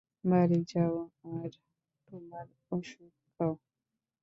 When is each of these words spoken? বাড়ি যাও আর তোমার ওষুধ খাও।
বাড়ি 0.23 0.59
যাও 0.71 0.95
আর 1.33 1.51
তোমার 2.07 2.45
ওষুধ 2.71 3.13
খাও। 3.29 3.53